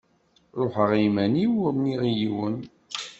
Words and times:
Ruḥeɣ 0.59 0.91
iman-iw 1.07 1.53
ur 1.63 1.71
nniɣ 1.75 2.01
i 2.09 2.11
yiwen. 2.19 2.57